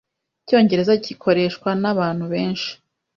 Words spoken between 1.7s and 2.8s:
nabantu benshi.